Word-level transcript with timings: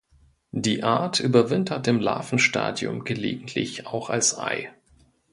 Die 0.55 0.81
Art 0.81 1.19
überwintert 1.19 1.87
im 1.87 1.99
Larvenstadium, 1.99 3.03
gelegentlich 3.03 3.85
auch 3.85 4.09
als 4.09 4.35
Ei. 4.35 4.73